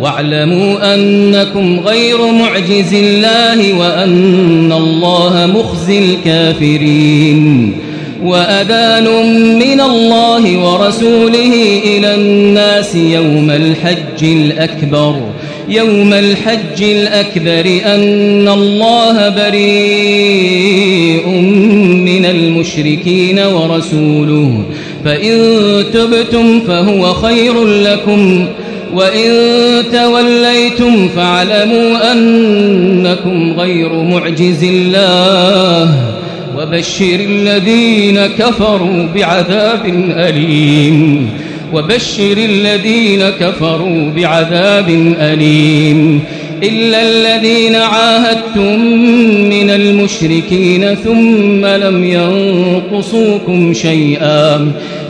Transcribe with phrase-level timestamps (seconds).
[0.00, 7.72] واعلموا أنكم غير معجز الله وأن الله مخزي الكافرين
[8.22, 9.04] وأذان
[9.58, 15.20] من الله ورسوله إلى الناس يوم الحج الأكبر
[15.68, 21.28] يوم الحج الأكبر أن الله بريء
[22.06, 24.62] من المشركين ورسوله
[25.04, 25.38] فإن
[25.94, 28.46] تبتم فهو خير لكم
[28.96, 29.30] وإن
[29.92, 35.94] توليتم فاعلموا أنكم غير معجز الله
[36.58, 41.30] وبشر الذين كفروا بعذاب أليم
[41.72, 44.88] وبشر الذين كفروا بعذاب
[45.20, 46.20] أليم
[46.62, 48.80] إلا الذين عاهدتم
[49.48, 54.72] من المشركين ثم لم ينقصوكم شيئا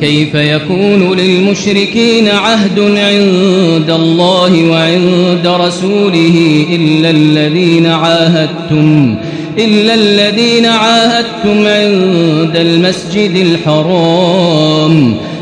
[0.00, 9.14] كيف يكون للمشركين عهد عند الله وعند رسوله إلا الذين عاهدتم
[9.58, 15.14] إلا الذين عاهدتم عند المسجد الحرام؟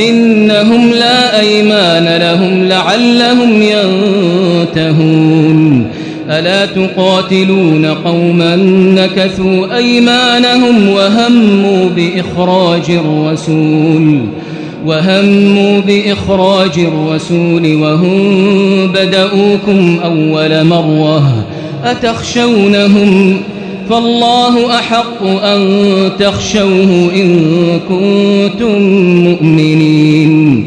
[0.00, 3.62] إنهم لا أيمان لهم لعلهم
[4.72, 5.86] ينتهون.
[6.30, 8.56] ألا تقاتلون قوما
[8.96, 14.20] نكثوا أيمانهم وهموا بإخراج الرسول
[14.86, 21.44] وهموا بإخراج الرسول وهم بدؤوكم أول مرة.
[21.84, 23.36] أتخشونهم
[23.90, 28.82] فالله أحق أن تخشوه إن كنتم
[29.28, 30.66] مؤمنين.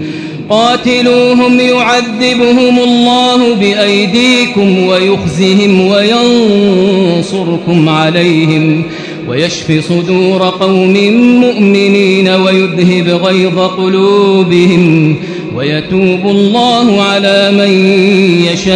[0.50, 8.84] قاتلوهم يعذبهم الله بأيديكم ويخزهم وينصركم عليهم
[9.30, 10.94] ويشف صدور قوم
[11.42, 15.16] مؤمنين ويذهب غيظ قلوبهم
[15.56, 17.72] ويتوب الله على من
[18.46, 18.76] يشاء.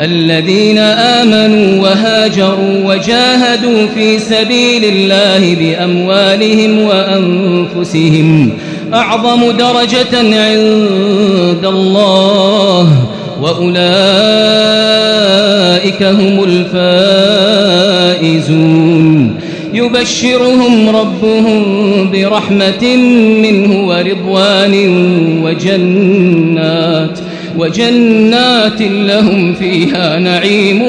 [0.00, 8.50] الذين آمنوا وهاجروا وجاهدوا في سبيل الله بأموالهم وأنفسهم
[8.94, 12.92] أعظم درجة عند الله
[13.42, 13.78] وأولئك
[16.02, 16.44] هم
[18.24, 19.38] الفائزون.
[19.74, 21.64] يبشرهم ربهم
[22.10, 22.96] برحمة
[23.42, 24.74] منه ورضوان
[25.44, 27.18] وجنات.
[27.58, 30.82] وجنات لهم فيها نعيم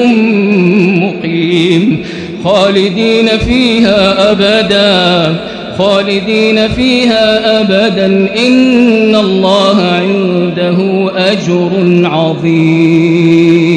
[1.04, 2.04] مقيم.
[2.44, 5.36] خالدين فيها أبدا.
[5.78, 8.06] خالدين فيها أبدا.
[8.46, 11.70] إن الله عنده أجر
[12.04, 13.70] عظيم.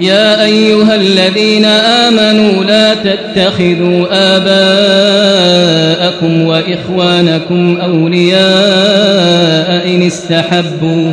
[0.00, 4.06] يا أيها الذين آمنوا لا تتخذوا
[4.36, 5.40] آباءكم
[6.42, 8.40] وإخوانكم أولياء
[9.86, 11.12] إن استحبوا.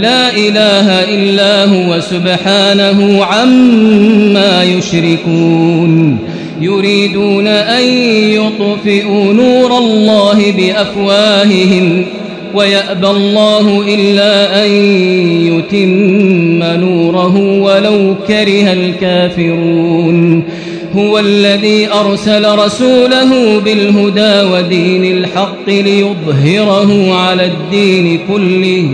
[0.00, 6.18] لا إله إلا هو سبحانه عما يشركون.
[6.60, 7.84] يريدون أن
[8.32, 12.04] يطفئوا نور الله بأفواههم
[12.54, 14.70] ويأبى الله إلا أن
[15.46, 20.44] يتم نوره ولو كره الكافرون.
[20.96, 28.88] هو الذي أرسل رسوله بالهدى ودين الحق ليظهره على الدين كله.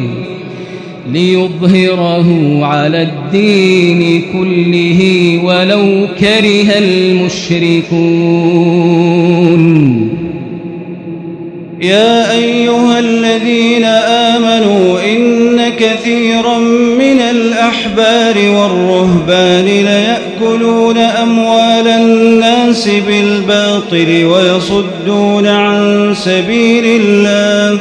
[1.12, 8.04] ليظهره على الدين كله ولو كره المشركون.
[11.84, 16.58] يا أيها الذين آمنوا إن كثيرا
[16.98, 27.80] من الأحبار والرهبان ليأكلون أموال الناس بالباطل ويصدون عن سبيل الله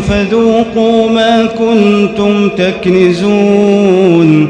[0.00, 4.48] فذوقوا ما كنتم تكنزون.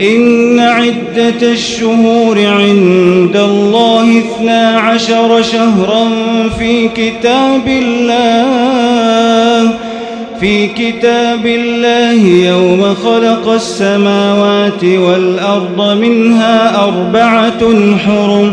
[0.00, 6.08] إن عدة الشهور عند الله اثنا عشر شهرا
[6.58, 9.70] في كتاب الله
[10.40, 17.60] في كتاب الله يوم خلق السماوات والأرض منها أربعة
[18.06, 18.52] حرم.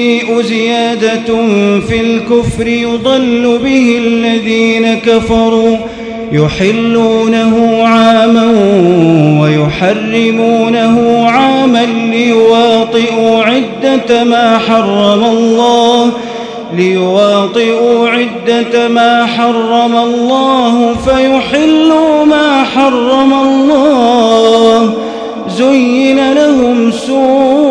[0.41, 1.25] زيادة
[1.87, 5.77] في الكفر يضل به الذين كفروا
[6.31, 8.45] يحلونه عاما
[9.41, 16.11] ويحرمونه عاما ليواطئوا عدة ما حرم الله
[16.77, 24.93] ليواطئوا عدة ما حرم الله فيحلوا ما حرم الله
[25.57, 27.70] زين لهم سوء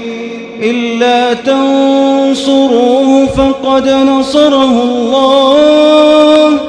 [0.61, 6.59] إلا تنصروه فقد نصره الله.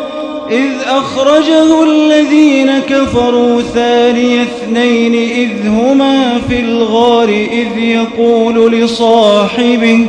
[0.50, 10.06] إذ أخرجه الذين كفروا ثاني اثنين إذ هما في الغار إذ يقول لصاحبه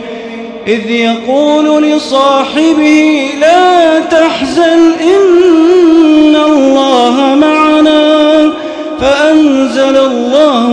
[0.67, 8.53] إذ يقول لصاحبه لا تحزن إن الله معنا.
[9.01, 10.22] فأنزل الله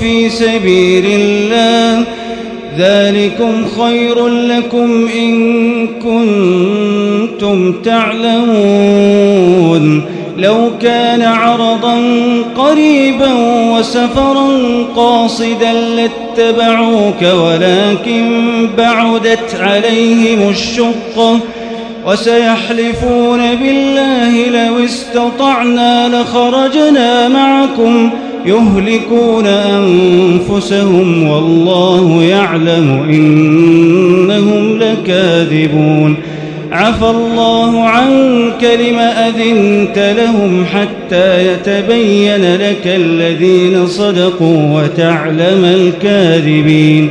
[0.00, 2.04] في سبيل الله.
[2.78, 9.06] ذلكم خير لكم إن كنتم تعلمون.
[10.38, 12.00] لو كان عرضا
[12.56, 13.32] قريبا
[13.72, 14.48] وسفرا
[14.96, 21.40] قاصدا لاتبعوك ولكن بعدت عليهم الشقة
[22.06, 28.10] وسيحلفون بالله لو استطعنا لخرجنا معكم.
[28.46, 36.16] يهلكون أنفسهم والله يعلم إنهم لكاذبون.
[36.72, 47.10] عفى الله عنك لم أذنت لهم حتى يتبين لك الذين صدقوا وتعلم الكاذبين.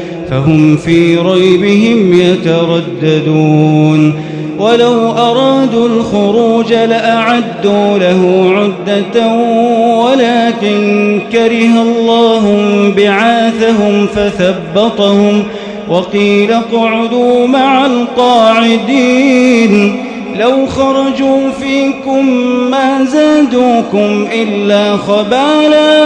[0.31, 4.13] فهم في ريبهم يترددون.
[4.59, 9.27] ولو أرادوا الخروج لأعدوا له عدة
[9.97, 12.45] ولكن كره الله
[12.97, 15.43] بعاثهم فثبطهم.
[15.89, 19.95] وقيل اقعدوا مع القاعدين.
[20.39, 22.25] لو خرجوا فيكم
[22.71, 26.05] ما زادوكم إلا خبالا.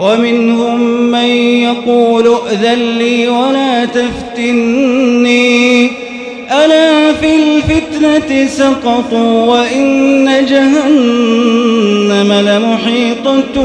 [0.00, 0.80] ومنهم
[1.10, 1.28] من
[1.62, 4.88] يقول ائذن لي ولا تفتني.
[6.64, 13.62] ألا في الفتنة سقطوا وإن جهنم لمحيطة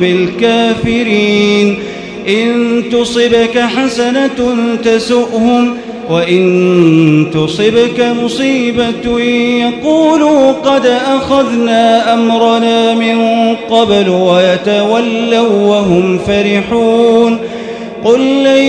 [0.00, 1.78] بالكافرين.
[2.28, 5.76] إن تصبك حسنة تسؤهم
[6.10, 9.20] وإن تصبك مصيبة
[9.60, 13.18] يقولوا قد أخذنا أمرنا من
[13.70, 17.38] قبل ويتولوا وهم فرحون
[18.04, 18.64] قل لن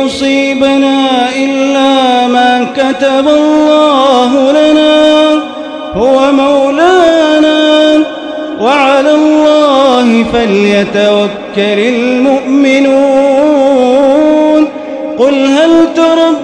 [0.00, 5.32] يصيبنا إلا ما كتب الله لنا
[5.94, 8.04] هو مولانا
[8.60, 13.31] وعلى الله فليتوكل المؤمنون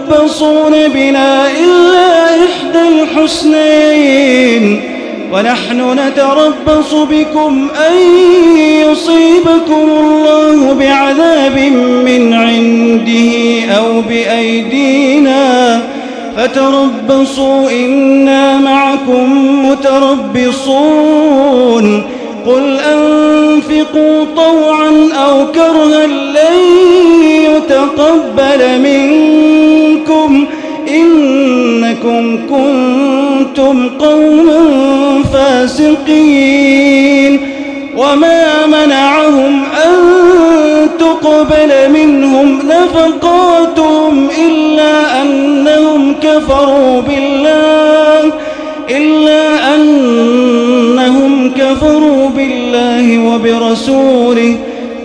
[0.09, 4.81] تربصون بنا إلا إحدى الحسنين
[5.33, 7.95] ونحن نتربص بكم أن
[8.91, 11.59] يصيبكم الله بعذاب
[12.05, 15.81] من عنده أو بأيدينا
[16.37, 21.19] فتربصوا إنا معكم متربصون
[22.47, 26.59] قل أنفقوا طوعا أو كرها لن
[27.57, 29.08] يتقبل منكم
[46.39, 48.33] كفروا بالله
[48.91, 54.57] إلا أنهم كفروا بالله وبرسوله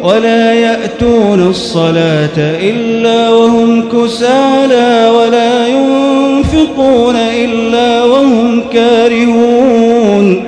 [0.03, 10.43] ولا يأتون الصلاة إلا وهم كسالى ولا ينفقون إلا وهم كارهون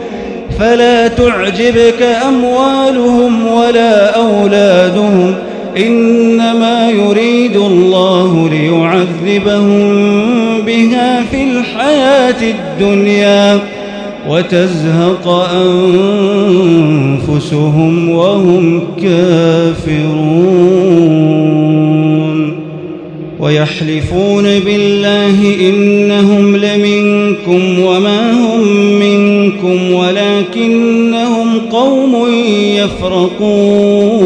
[0.59, 5.35] فلا تعجبك أموالهم ولا أولادهم
[5.77, 9.94] إنما يريد الله ليعذبهم
[12.41, 13.59] الدنيا
[14.29, 15.27] وتزهق
[17.27, 20.55] أنفسهم وهم كافرون
[23.39, 28.67] ويحلفون بالله إنهم لمنكم وما هم
[28.99, 32.27] منكم ولكنهم قوم
[32.77, 34.25] يفرقون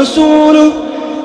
[0.00, 0.72] ورسوله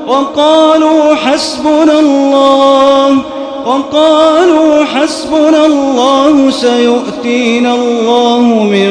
[0.08, 3.18] وقالوا حسبنا الله
[3.66, 8.90] وقالوا حسبنا الله سيؤتينا الله من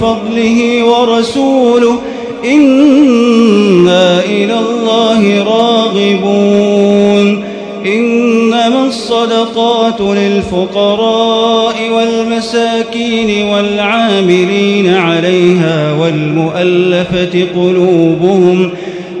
[0.00, 1.98] فضله ورسوله
[2.44, 7.44] إنا إلى الله راغبون
[7.86, 18.70] إنما الصدقات للفقراء والمساكين والعاملين عليها والمؤلفة قلوبهم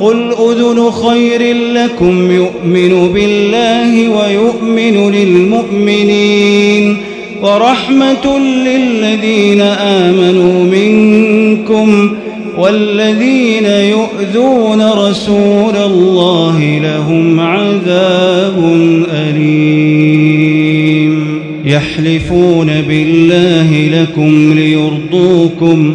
[0.00, 6.96] قل أذن خير لكم يؤمن بالله ويؤمن للمؤمنين
[7.42, 12.16] ورحمة للذين آمنوا منكم
[12.58, 18.72] والذين يؤذون رسول الله لهم عذاب
[19.12, 20.70] أليم
[21.64, 25.94] يحلفون بالله لكم ليرضوكم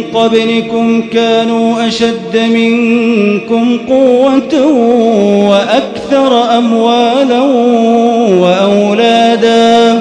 [0.13, 4.65] قبلكم كانوا أشد منكم قوة
[5.49, 7.41] وأكثر أموالا
[8.41, 9.99] وأولادا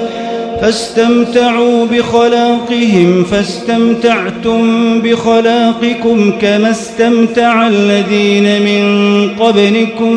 [0.60, 10.16] فاستمتعوا بخلاقهم فاستمتعتم بخلاقكم كما استمتع الذين من قبلكم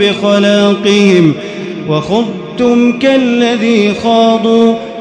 [0.00, 1.34] بخلاقهم
[1.88, 4.74] وخضتم كالذي خاضوا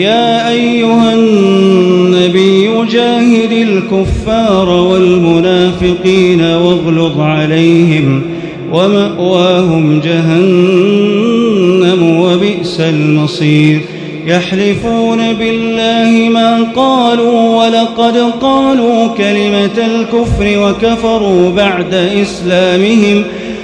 [0.00, 8.22] يا أيها النبي جاهد الكفار والمنافقين واغلظ عليهم
[8.72, 11.20] ومأواهم جهنم
[12.20, 13.80] وبئس المصير.
[14.26, 23.24] يحلفون بالله ما قالوا ولقد قالوا كلمة الكفر وكفروا بعد إسلامهم.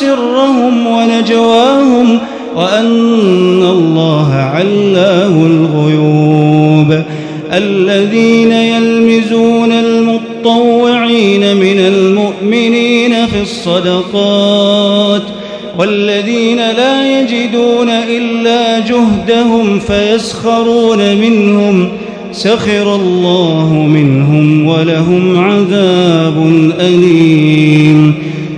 [0.00, 2.18] سرهم ونجواهم
[2.56, 7.02] وأن الله علاه الغيوب.
[7.52, 15.22] الذين يلمزون المطوعين من المؤمنين في الصدقات
[15.78, 21.88] والذين لا يجدون إلا جهدهم فيسخرون منهم
[22.32, 26.36] سخر الله منهم ولهم عذاب
[26.80, 28.25] أليم.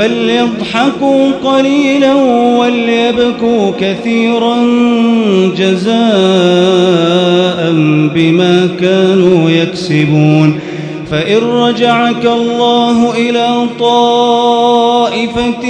[0.00, 2.14] فليضحكوا قليلا
[2.58, 4.56] وليبكوا كثيرا
[5.56, 5.92] جزاء
[8.14, 10.60] بما كانوا يكسبون.
[11.10, 15.68] فإن رجعك الله إلى طائفة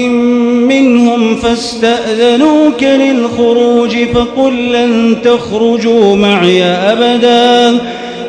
[0.68, 7.80] منهم فاستأذنوك للخروج فقل لن تخرجوا معي أبداً.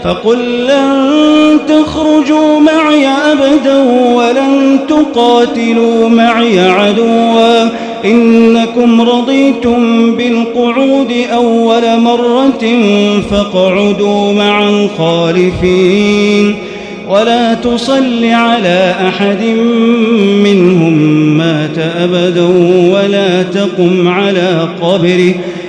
[0.04, 3.78] فقل لن تخرجوا معي أبدا
[4.16, 7.70] ولن تقاتلوا معي عدوا.
[8.06, 12.64] إنكم رضيتم بالقعود أول مرة
[13.32, 16.56] فاقعدوا مع الخالفين
[17.10, 19.44] ولا تصل على أحد
[20.44, 20.94] منهم
[21.38, 22.46] مات أبدا
[22.94, 25.34] ولا تقم على قبره.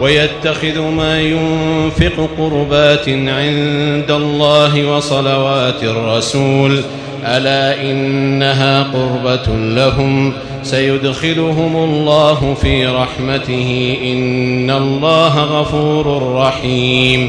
[0.00, 6.80] ويتخذ ما ينفق قربات عند الله وصلوات الرسول.
[7.24, 10.32] ألا إنها قربة لهم؟
[10.62, 13.98] سيدخلهم الله في رحمته.
[14.02, 17.28] إن الله غفور رحيم.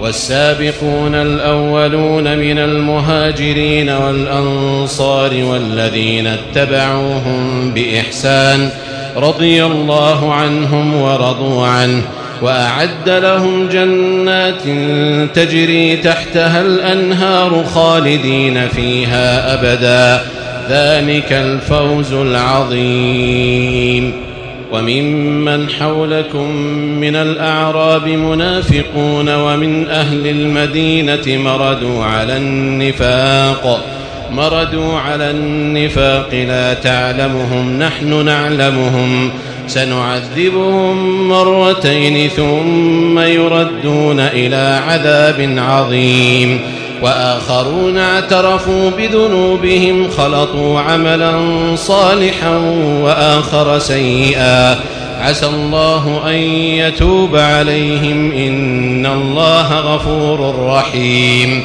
[0.00, 8.70] والسابقون الأولون من المهاجرين والأنصار والذين اتبعوهم بإحسان.
[9.16, 12.02] رضي الله عنهم ورضوا عنه
[12.42, 14.62] وأعد لهم جنات
[15.36, 20.24] تجري تحتها الأنهار خالدين فيها أبدا.
[20.70, 24.12] ذلك الفوز العظيم.
[24.72, 26.50] وممن حولكم
[27.00, 33.84] من الأعراب منافقون ومن أهل المدينة مردوا على النفاق.
[34.36, 39.30] مردوا على النفاق لا تعلمهم نحن نعلمهم.
[39.68, 46.60] سنعذبهم مرتين ثم يردون إلى عذاب عظيم.
[47.02, 51.32] وآخرون اعترفوا بذنوبهم خلطوا عملا
[51.76, 52.56] صالحا
[53.02, 54.76] وآخر سيئا.
[55.20, 56.34] عسى الله أن
[56.78, 61.64] يتوب عليهم إن الله غفور رحيم.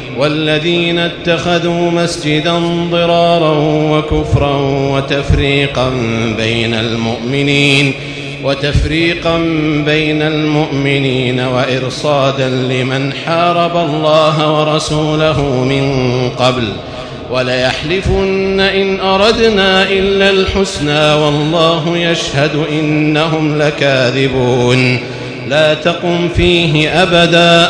[0.17, 2.59] والذين اتخذوا مسجدا
[2.91, 3.53] ضرارا
[3.91, 4.55] وكفرا
[4.91, 5.89] وتفريقا
[6.37, 7.93] بين المؤمنين
[8.43, 9.37] وتفريقا
[9.85, 15.93] بين المؤمنين وإرصادا لمن حارب الله ورسوله من
[16.29, 16.67] قبل
[17.31, 24.99] وليحلفن إن أردنا إلا الحسنى والله يشهد إنهم لكاذبون
[25.47, 27.69] لا تقم فيه أبدا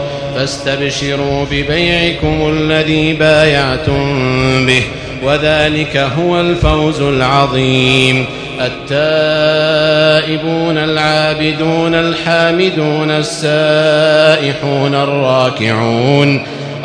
[0.35, 4.83] فاستبشروا ببيعكم الذي بايعتم به
[5.23, 8.25] وذلك هو الفوز العظيم.
[8.61, 16.43] التائبون العابدون الحامدون السائحون الراكعون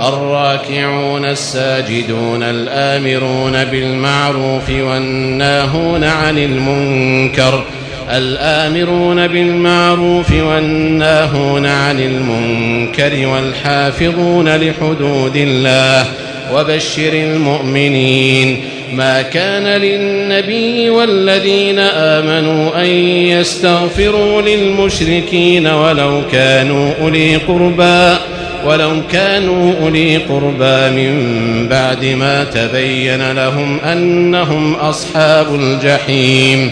[0.08, 7.62] الراكعون الساجدون الآمرون بالمعروف والناهون عن المنكر
[8.10, 16.06] الآمرون بالمعروف والناهون عن المنكر والحافظون لحدود الله
[16.54, 18.60] وبشر المؤمنين
[18.92, 22.86] ما كان للنبي والذين آمنوا أن
[23.26, 28.16] يستغفروا للمشركين ولو كانوا أولي قربى
[28.66, 36.70] ولو كانوا أولي قربى من بعد ما تبين لهم أنهم أصحاب الجحيم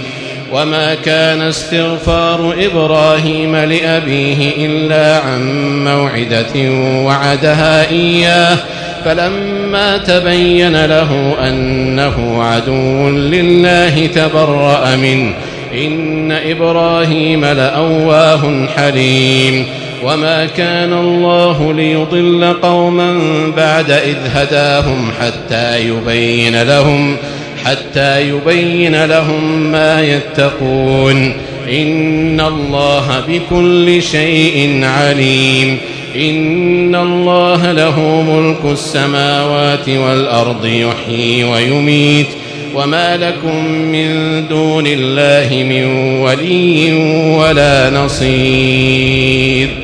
[0.55, 5.43] وما كان استغفار إبراهيم لأبيه إلا عن
[5.85, 6.71] موعدة
[7.05, 8.59] وعدها إياه
[9.05, 15.33] فلما تبين له أنه عدو لله تبرأ منه
[15.75, 19.67] إن إبراهيم لأواه حليم
[20.05, 23.21] وما كان الله ليضل قوما
[23.57, 27.17] بعد إذ هداهم حتى يبين لهم
[27.65, 31.33] حتى يبين لهم ما يتقون.
[31.69, 35.79] إن الله بكل شيء عليم.
[36.17, 42.27] إن الله له ملك السماوات والأرض يحيي ويميت.
[42.75, 44.09] وما لكم من
[44.49, 45.85] دون الله من
[46.19, 46.93] ولي
[47.39, 49.84] ولا نصير.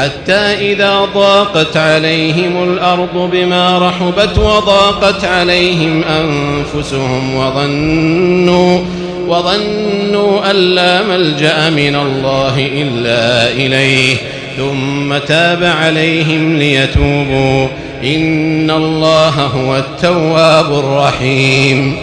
[0.00, 8.80] حتى إذا ضاقت عليهم الأرض بما رحبت وضاقت عليهم أنفسهم وظنوا
[9.28, 14.16] وظنوا أن لا ملجأ من الله إلا إليه
[14.56, 17.68] ثم تاب عليهم ليتوبوا.
[18.04, 21.96] إن الله هو التواب الرحيم.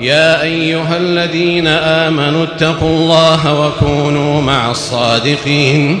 [0.00, 6.00] يا أيها الذين آمنوا اتقوا الله وكونوا مع الصادقين.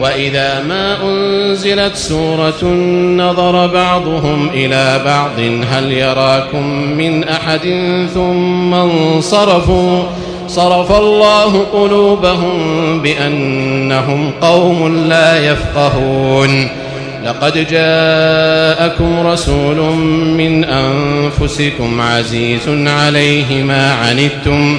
[0.00, 2.64] وإذا ما أنزلت سورة
[3.16, 5.40] نظر بعضهم إلى بعض
[5.70, 6.66] هل يراكم
[6.98, 7.60] من أحد
[8.14, 10.02] ثم انصرفوا
[10.48, 16.68] صرف الله قلوبهم بأنهم قوم لا يفقهون
[17.24, 19.76] لقد جاءكم رسول
[20.36, 24.78] من أنفسكم عزيز عليه ما عنتم